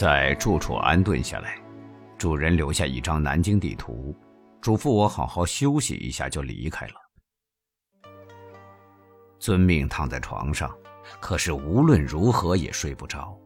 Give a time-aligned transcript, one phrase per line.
[0.00, 1.58] 在住处安顿下来，
[2.16, 4.16] 主人留下一张南京地图，
[4.58, 6.94] 嘱咐我好好休息一下就离开了。
[9.38, 10.74] 遵命躺在床上，
[11.20, 13.38] 可是无论如何也睡不着，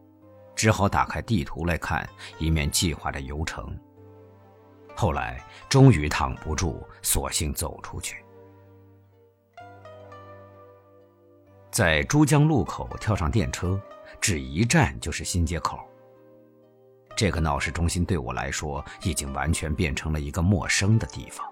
[0.55, 2.07] 只好打开地图来看，
[2.39, 3.77] 一面计划着游程。
[4.95, 8.23] 后来终于躺不住，索性走出去，
[11.69, 13.77] 在珠江路口跳上电车，
[14.21, 15.85] 只一站就是新街口。
[17.15, 21.45] 这个闹市中心对我来说，已经完全变成了一个陌生的地方。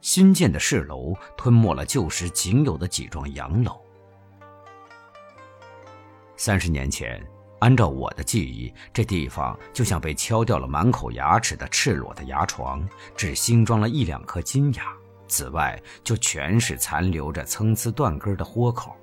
[0.00, 3.80] 新建的市楼吞没了旧时仅有的几幢洋楼。
[6.36, 7.20] 三十年前，
[7.58, 14.94] 按照我的记忆，这地方就像被敲掉了满口牙齿的赤裸的牙床，只新装了一两颗金牙，
[15.26, 18.94] 此外就全是残留着参差断根的豁口。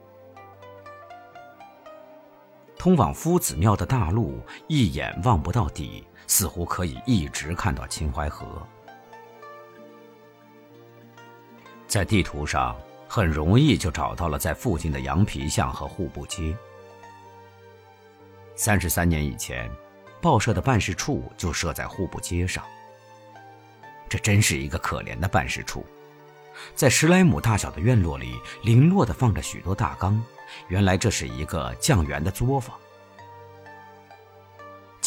[2.83, 8.45] 通往夫子庙的大路一眼望不到底，似乎可以一直看到秦淮河。
[11.87, 16.53] 在地图上很容易就找到了在附近的羊皮巷和户部街。
[18.53, 19.71] 三十三年以前，
[20.21, 22.65] 报社的办事处就设在户部街上。
[24.09, 25.85] 这真是一个可怜的办事处，
[26.75, 30.21] 在十来亩大小的院落里，零落的放着许多大缸。
[30.67, 32.77] 原来这是一个酱园的作坊。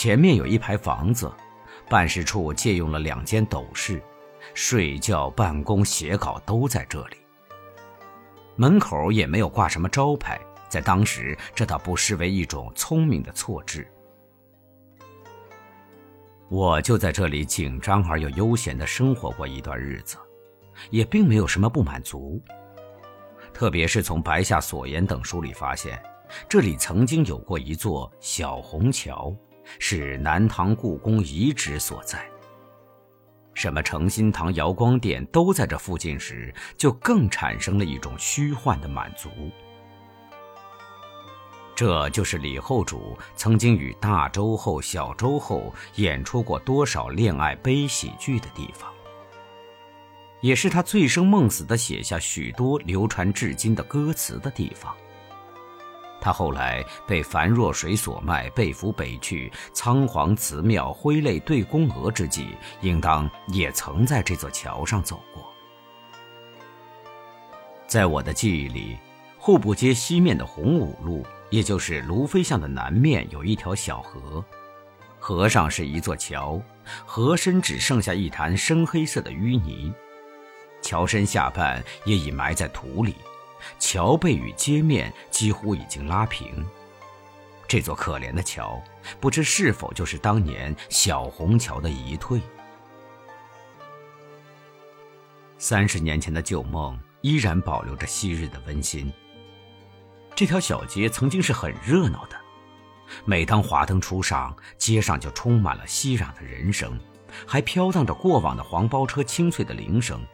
[0.07, 1.29] 前面有一排房子，
[1.89, 4.01] 办事处借用了两间斗室，
[4.55, 7.17] 睡觉、办公、写稿都在这里。
[8.55, 13.85] 门口也没有挂什么招牌，在当时这倒不失为一种聪明的错置。
[16.49, 20.17] 我就在这里紧张而又悠闲的生活过一段日子，
[20.91, 22.41] 也并没有什么不满足。
[23.53, 26.01] 特别是从白下所言等书里发现，
[26.49, 29.35] 这里曾经有过一座小虹桥，
[29.79, 32.25] 是南唐故宫遗址所在。
[33.55, 39.31] 什么诚心堂、瑶光殿都在这附近时，就更产生了一种虚幻的满足。
[41.75, 48.91] 这就是李后主曾经与大周后、小周后演出过多少恋爱悲喜剧的地方。
[50.43, 54.95] 也是他醉生梦死地写下许多流传至今的歌词的地方。
[56.27, 62.49] 他后来被樊若水所卖，被俘北去，仓皇辞庙，挥泪对宫娥之际，
[62.81, 65.49] 应当也曾在这座桥上走过。
[67.87, 68.97] 在我的记忆里，
[69.39, 74.45] 户部街西面的洪武路，也就是卢飞巷的南面，有一条小河，
[75.21, 76.61] 河上是一座桥，
[77.05, 79.95] 河身只剩下一潭深黑色的淤泥。
[80.83, 83.15] 桥身下半也已埋在土里，
[83.79, 86.65] 桥背与街面几乎已经拉平。
[87.69, 88.81] 这座可怜的桥，
[89.21, 92.41] 不知是否就是当年小虹桥的遗退。
[95.59, 99.13] 三十年前的旧梦依然保留着昔日的温馨。
[100.35, 102.37] 这条小街曾经是很热闹的，
[103.25, 106.97] 每当华灯初上，街上就充满了熙攘的人声，
[107.47, 110.25] 还飘荡着过往的黄包车清脆的铃声。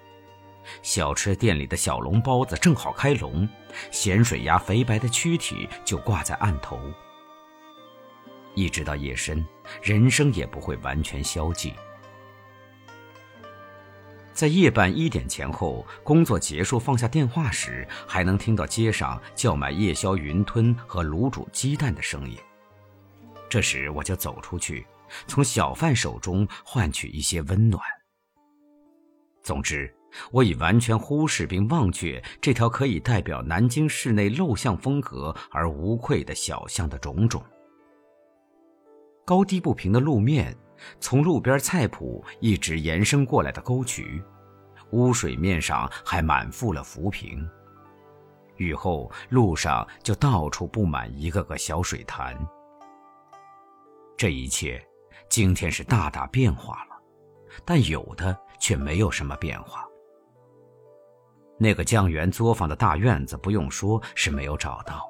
[0.83, 3.49] 小吃店里的小笼包子正好开笼，
[3.91, 6.81] 咸水鸭肥白的躯体就挂在案头。
[8.55, 9.45] 一直到夜深，
[9.83, 11.73] 人声也不会完全消寂。
[14.33, 22.37] 在夜半一点前后，工作结束放下电话时，还能听到街上叫卖夜宵云吞和卤煮鸡蛋的声音。
[23.49, 24.87] 这时我就走出去，
[25.27, 27.83] 从小贩手中换取一些温暖。
[29.43, 29.95] 总之。
[30.31, 37.43] 我已完全忽视并忘却这条可以代表南京市内陋巷风格而无愧的小巷的种种。
[39.25, 40.57] 高低不平的路面，
[41.01, 44.23] 从路边菜圃一直延伸过来的沟渠，
[44.91, 47.49] 污水面上还满覆了浮萍。
[48.57, 52.37] 雨后路上就到处布满一个个小水潭。
[54.17, 54.85] 这一切，
[55.29, 56.97] 今天是大大变化了，
[57.65, 59.87] 但有的却没有什么变化。
[61.63, 65.09] 那个酱园作坊的大院子，不用说是没有找到。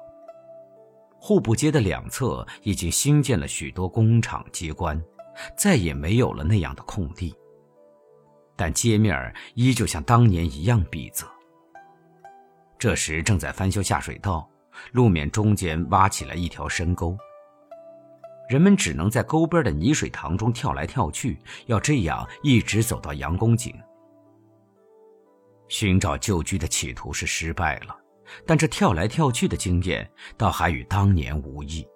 [1.19, 5.01] 户部街的两侧已经新建了许多工厂机关，
[5.57, 7.33] 再也没有了那样的空地。
[8.55, 11.25] 但街面依旧像当年一样闭塞。
[12.77, 14.47] 这时正在翻修下水道，
[14.91, 17.17] 路面中间挖起了一条深沟，
[18.47, 23.73] 人们只能在沟边的泥水塘中跳来跳去，要这样一直走到杨公井。
[25.67, 27.95] 寻找旧居的企图是失败了，
[28.45, 31.87] 但这跳来跳去的经验倒还与当年无异。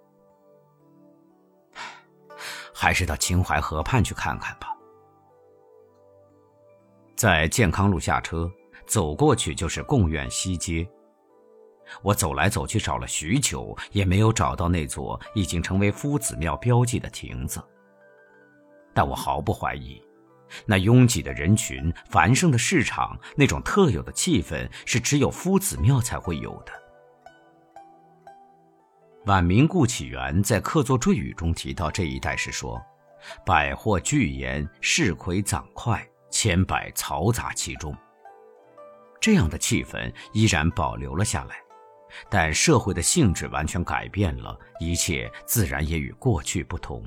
[2.73, 4.67] 还是到秦淮河畔去看看吧。
[7.15, 8.51] 在健康路下车，
[8.85, 10.87] 走过去就是贡院西街。
[12.03, 17.59] 我走来走去找了许久，也没有找到那座已经成为夫子庙标记的亭子。
[18.93, 19.99] 但我毫不怀疑，
[20.65, 26.71] 那拥挤的人群、繁盛的市场、那种特有的气氛，是只有夫子庙才会有的。
[29.25, 32.81] 晚明顾启元在客座赘语中提到这一带时说
[33.45, 36.01] ：“百货巨严，市魁攒快，
[36.31, 37.95] 千百嘈杂其中。”
[39.19, 41.57] 这样的气氛依然保留了下来。
[42.29, 47.03] 但社会的性质完全改变了，一切自然也与过去不同。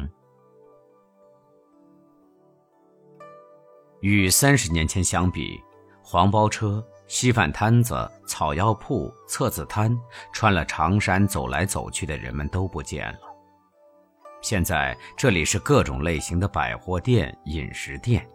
[4.01, 5.61] 与三十年前相比，
[6.03, 9.97] 黄包车、稀饭摊子、草药铺、册子摊，
[10.33, 13.21] 穿了长衫走来走去的人们都不见了。
[14.43, 18.27] 现在这里是各种类型的百货店、饮食店。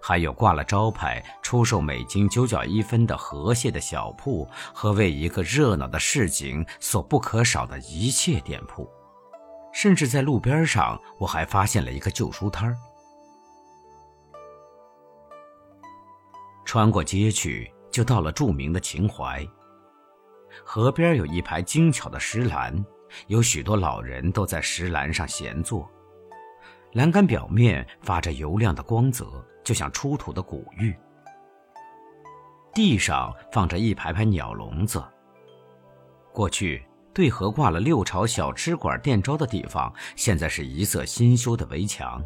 [0.00, 8.88] 还有挂了招牌出售每斤九角一分的河蟹的小铺和为一个热闹的市井所不可少的一切店铺，
[9.72, 12.78] 甚至在路边上，我还发现了一个旧书摊儿。
[16.72, 19.46] 穿过街去，就到了著名的秦淮。
[20.64, 22.82] 河边有一排精巧的石栏，
[23.26, 25.86] 有许多老人都在石栏上闲坐，
[26.94, 29.46] 栏杆表面发着油亮的光泽。
[29.62, 30.96] 就像出土的古玉，
[32.72, 35.04] 地上放着一排排鸟笼子。
[36.32, 36.82] 过去
[37.12, 42.24] 对河挂了六朝小吃馆店招的地方，现在是一色新修的围墙。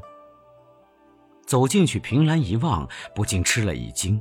[1.49, 4.21] 走进去，凭栏一望，不禁吃了一惊：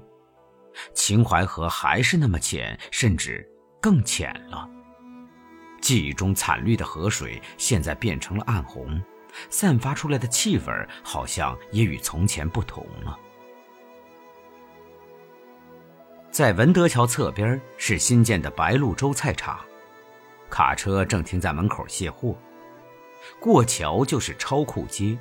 [0.93, 3.47] 秦淮河还是那么浅，甚至
[3.81, 4.69] 更浅了。
[5.81, 9.01] 记忆中惨绿的河水，现在变成了暗红。
[9.49, 13.19] 散发出来的气味好像也与从前不同了。
[16.31, 19.59] 在文德桥侧边是新建的白鹭洲菜场，
[20.49, 22.35] 卡车正停在门口卸货。
[23.39, 25.17] 过桥就是超库街。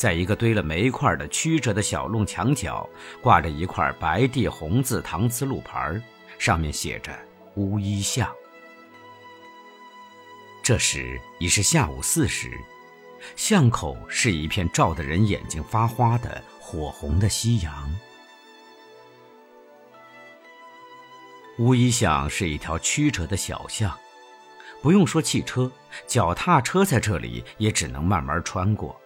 [0.00, 2.88] 在一个堆了煤块的曲折的小弄墙角，
[3.20, 6.00] 挂着一块白地红字搪瓷路牌，
[6.38, 7.14] 上面写着
[7.56, 8.26] “乌衣巷”。
[10.64, 12.50] 这时已是下午四时。
[13.36, 17.94] 巷口是一片照得人眼睛发花的火红的夕阳。
[21.58, 23.94] 乌衣巷是一条曲折的小巷，
[24.80, 25.70] 不用说汽车，
[26.06, 28.98] 脚踏车在这里也只能慢慢穿过。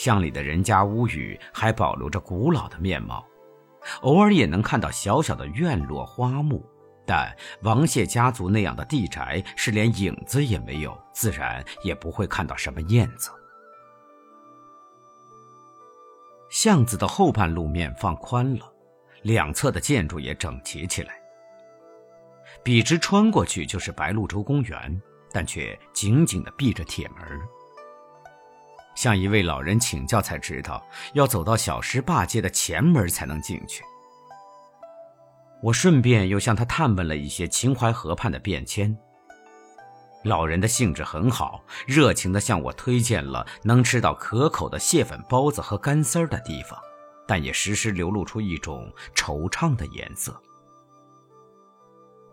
[0.00, 3.22] 巷里的人家屋宇还保留着古老的面貌，
[4.00, 6.64] 偶尔也能看到小小的院落花木。
[7.04, 13.30] 但王谢家族那样的地宅是连影子也没有，自然也不会看到什么燕子。
[16.48, 18.72] 巷子的后半路面放宽了，
[19.20, 21.12] 两侧的建筑也整齐起来。
[22.64, 27.38] 笔直穿过去就是白鹭洲公园，但却紧紧的闭着铁门。
[28.94, 33.82] 向一位老人请教才知道，要走到小石坝街的前门才能进去。
[35.62, 38.96] 我顺便又向他探问了一些秦淮河畔的变迁。
[40.24, 46.78] 老人的兴致很好，热情地向我推荐了能吃到可口的蟹粉包子和干丝儿的地方，
[47.26, 50.38] 但也时时流露出一种惆怅的颜色。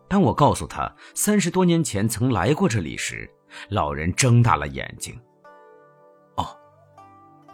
[0.09, 3.29] 当我告诉他三十多年前曾来过这里时，
[3.69, 5.17] 老人睁大了眼睛。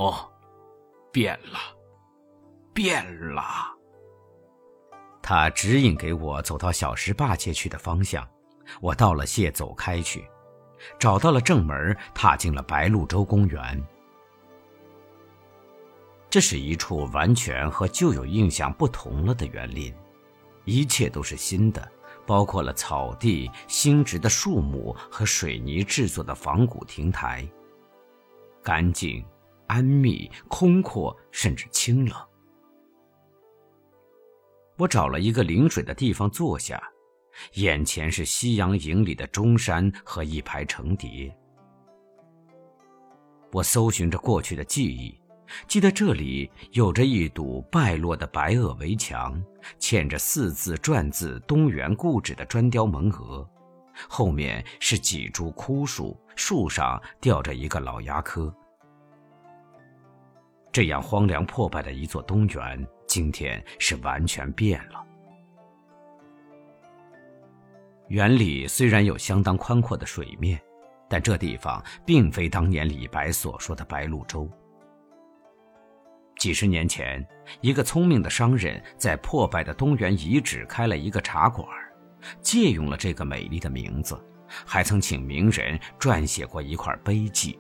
[0.04, 0.30] 哦，
[1.14, 1.58] 变了，
[2.74, 3.42] 变了。
[5.22, 8.28] 他指引给我走到小石坝街去的方向，
[8.82, 10.30] 我道了谢，走开去，
[11.00, 13.82] 找到了正门，踏进了白鹭洲公园。
[16.30, 19.96] 这是一处完全和旧有印象不同了的园林，
[20.66, 21.90] 一切都是新的，
[22.28, 27.48] 包括了草地、新植的树木和水泥制作的仿古亭台，
[28.62, 29.24] 干净、
[29.74, 32.16] 安谧、空阔，甚至清冷。
[34.78, 36.80] 我找了一个临水的地方坐下，
[37.56, 41.36] 眼前是夕阳影里的钟山和一排成蝶。
[43.52, 45.20] 我搜寻着过去的记忆，
[45.68, 49.44] 记得这里有着一堵败落的白垩围墙，
[49.80, 53.50] 嵌着四字篆字“东园故址”的砖雕门额，
[54.08, 58.56] 后面是几株枯树，树上吊着一个老鸦科。
[60.74, 62.86] 这样荒凉破败的一座东园。
[63.06, 65.06] 今天是完全变了。
[68.08, 70.60] 园里虽然有相当宽阔的水面，
[71.08, 74.50] 但这地方并非当年李白所说的白鹭洲。
[76.38, 77.24] 几十年前，
[77.62, 81.68] 一个聪明的商人，在破败的东园遗址开了一个茶馆，
[82.42, 84.20] 借用了这个美丽的名字，
[84.66, 87.60] 还曾请名人撰写过一块碑记。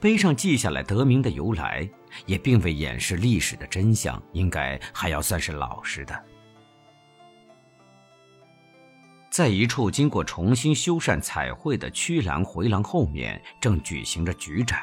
[0.00, 1.88] 碑上记下来得名的由来，
[2.26, 6.24] 也并未掩饰历史的真相，应该还要算是老实的。
[9.30, 14.80] 在一处经过重新修缮彩绘的曲廊回廊后面，正举行着菊展。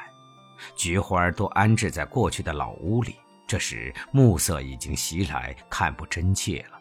[0.76, 3.16] 菊花都安置在过去的老屋里，
[3.48, 6.80] 这时暮色已经袭来，看不真切了。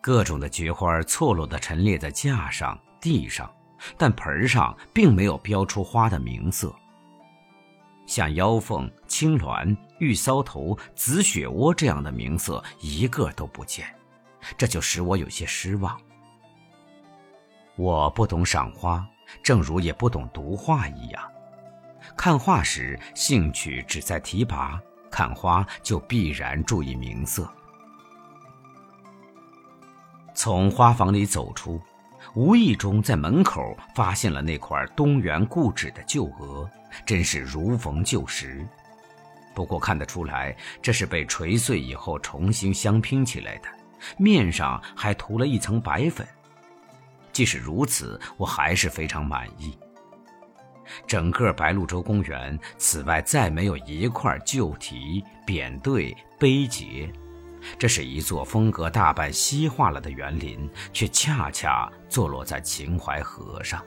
[0.00, 3.50] 各种的菊花错落地陈列在架上、地上，
[3.96, 6.74] 但盆上并没有标出花的名色。
[8.06, 13.86] 像腰凤、青鸾、玉搔头、紫雪窝这样的名色一个都不见，
[14.56, 16.00] 这就使我有些失望。
[17.76, 19.06] 我不懂赏花，
[19.42, 21.22] 正如也不懂读画一样。
[22.16, 24.80] 看画时兴趣只在提拔，
[25.10, 27.46] 看花就必然注意名色。
[30.34, 31.80] 从花房里走出，
[32.34, 36.68] 无意中在门口发现了那块东园故址的旧额，
[37.04, 38.66] 真是如逢旧时。
[39.54, 43.68] 不过看得出来，这是被锤碎以后重新相拼起来的，
[44.16, 46.26] 面上还涂了一层白粉。
[47.32, 49.76] 即使如此，我还是非常满意。
[51.06, 57.12] 整个白鹭洲公园，此外再没有一块旧题、匾对、碑碣。
[57.78, 63.84] 这是一座风格大半西化了的园林，却恰恰坐落在秦淮河上。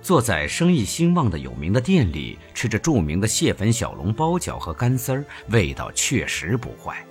[0.00, 7.04] 坐在生意兴旺的有名的店里，吃着著名的蟹粉小笼包饺和干丝儿，味道确实不坏。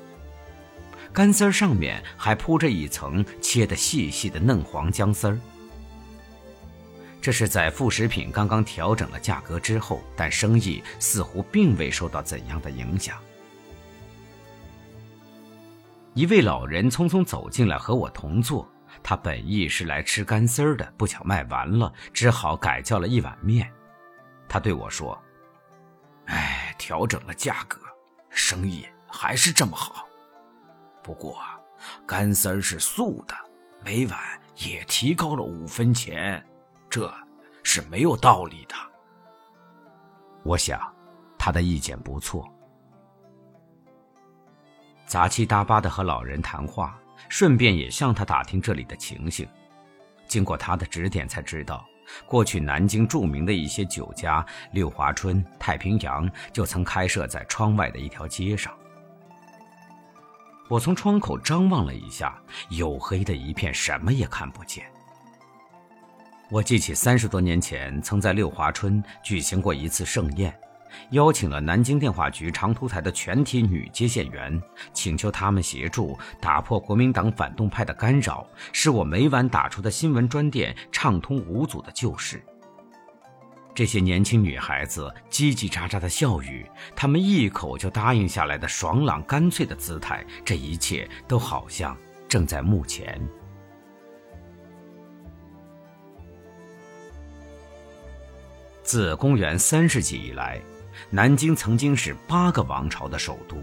[1.13, 5.39] 干丝儿上面还铺着一层切得细细的嫩黄姜丝儿。
[7.21, 13.17] 这是在副食品刚刚调整了价格之后，但生意似乎并未受到怎样的影响。
[16.13, 18.67] 一位老人匆匆走进来和我同坐，
[19.03, 23.69] 他本意是来吃干丝儿的，不巧卖完了，只好改叫了一碗面。
[24.47, 25.21] 他对我说
[26.25, 27.79] ：“哎，调整了价格，
[28.29, 30.07] 生意还是这么好。”
[31.03, 31.39] 不过，
[32.07, 33.35] 干丝儿是素的，
[33.83, 34.19] 每碗
[34.55, 36.43] 也提高了五分钱，
[36.89, 37.13] 这
[37.63, 38.75] 是没有道理的。
[40.43, 40.79] 我想，
[41.37, 42.47] 他的意见不错。
[45.05, 46.97] 杂七搭八的和老人谈话，
[47.29, 49.47] 顺便也向他打听这里的情形。
[50.27, 51.85] 经过他的指点，才知道
[52.25, 58.73] 过去南京著名的一些酒家——六华春、太平洋，就曾开设在窗外的一条街上。
[60.69, 62.37] 我从窗口张望了一下，
[62.71, 64.85] 黝黑的一片，什么也看不见。
[66.49, 70.57] 我记起三十多年前曾在六华春举行过一次盛宴，
[71.09, 74.61] 邀请了南京电话局长途台的全体女接线员，
[74.93, 82.41] 请求他们协助打破国民党反动派的干扰，使我每晚打出的新闻专电畅通无阻的旧事。
[83.75, 91.95] 这些年轻女孩子叽叽喳喳的笑语，她们一口就答应下来的爽朗干脆的姿态，这一切都好像
[92.29, 93.21] 正在目前。
[98.87, 100.61] 自公元三世纪以来，
[101.09, 103.57] 南京曾经是八个王朝的首都，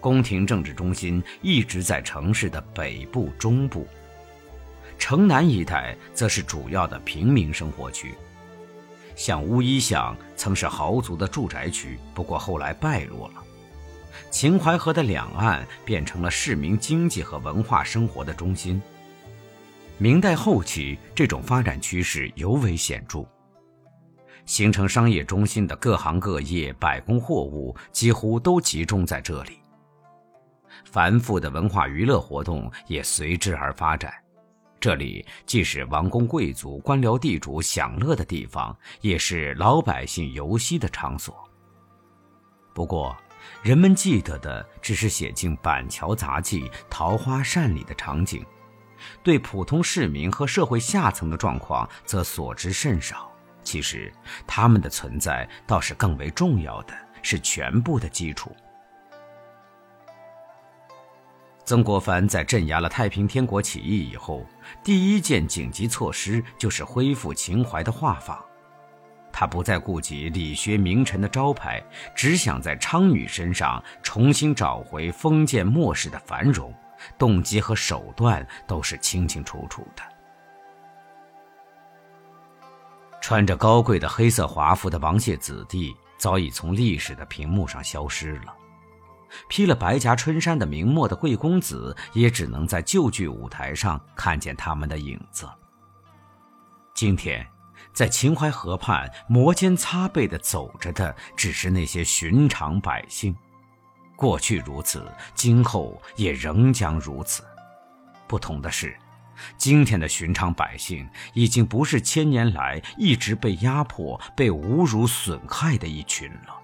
[0.00, 3.86] 宫廷政治中心一直在城市的北部、中部，
[4.98, 8.16] 城南一带则是主要的平民生活区。
[9.14, 13.34] 像乌衣巷曾是豪族的住宅区，不过后来败落了。
[14.28, 18.82] 秦淮河的两岸变成了市民经济和文化生活的中心。
[19.98, 23.24] 明代后期，这种发展趋势尤为显著，
[24.46, 29.58] 形成商业中心的各行各业、百工货物几乎都集中在这里。
[30.84, 34.14] 繁复的文化娱乐活动也随之而发展。
[34.78, 41.34] 这里既是王公贵族、官僚地主享乐的地方，也是老百姓游息的场所。
[42.74, 43.16] 不过，
[43.62, 48.44] 人们记得的只是写进《板桥杂记》《桃花扇》里的场景，
[49.22, 53.32] 对普通市民和社会下层的状况则所知甚少。
[53.66, 54.12] 其实，
[54.46, 58.54] 他们的存在倒是更为重要的，是全部的基础。
[61.64, 64.46] 曾国藩在镇压了太平天国起义以后，
[64.84, 68.38] 第一件紧急措施就是恢复秦淮的画舫。
[69.32, 71.82] 他不再顾及理学名臣的招牌，
[72.14, 76.72] 只想在昌女身上重新找回封建末世的繁荣，
[77.18, 80.15] 动机和手段都是清清楚楚的。
[83.26, 88.54] 穿着高贵的黑色华服的王谢子弟早已从历史的屏幕上消失了，
[89.48, 95.44] 披了白夹春衫的明末的贵公子也只能在旧剧舞台上看见他们的影子。
[96.94, 97.44] 今天。
[97.92, 103.34] 在秦淮河畔摩肩擦背地走着的，只是那些寻常百姓。
[104.14, 107.42] 过去如此，今后也仍将如此。
[108.28, 108.96] 不同的是，
[109.56, 116.54] 今天的寻常百姓已经不是千年来一直被压迫、被侮辱、损害的一群了。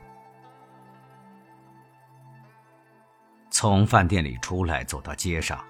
[3.50, 5.62] 从饭店里出来，走到街上。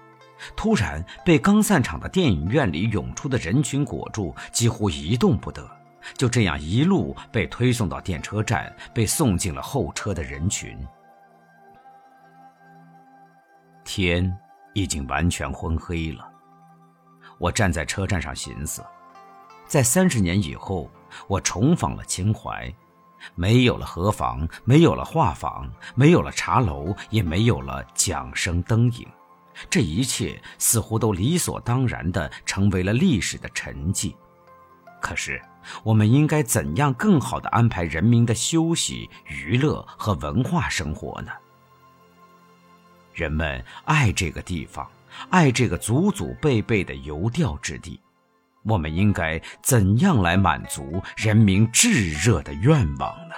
[0.57, 5.69] 突然被刚散场的电影院里涌出的人群裹住，几乎一动不得。
[6.17, 10.77] 就这样一路被推送到电车站，被送进了候车的人群。
[13.85, 14.37] 天
[14.73, 16.32] 已经完全昏黑了。
[17.43, 18.81] 我站在车站上寻思，
[19.67, 20.89] 在三十年以后，
[21.27, 22.73] 我重访了秦淮，
[23.35, 29.05] 没有了河坊，没有了画舫，没有了茶楼，也没有了桨声灯影。
[29.69, 34.15] 这一切似乎都理所当然地成为了历史的沉寂。
[35.01, 35.41] 可是，
[35.83, 41.31] 我们应该怎样更好地安排人民的休息、娱乐和文化生活呢？
[43.13, 44.89] 人们爱这个地方，
[45.29, 47.99] 爱这个祖祖辈辈的游钓之地。
[48.63, 53.35] 我们应该怎样来满足人民炙热的愿望呢？